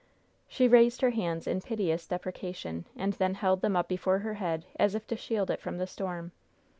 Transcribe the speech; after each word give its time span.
She 0.47 0.67
raised 0.67 1.01
her 1.01 1.11
hands 1.11 1.45
in 1.45 1.61
piteous 1.61 2.07
deprecation, 2.07 2.85
and 2.95 3.13
then 3.13 3.35
held 3.35 3.61
them 3.61 3.75
up 3.75 3.87
before 3.87 4.17
her 4.17 4.33
head 4.33 4.65
as 4.79 4.95
if 4.95 5.05
to 5.05 5.15
shield 5.15 5.51
it 5.51 5.61
from 5.61 5.77
the 5.77 5.85
storm. 5.85 6.31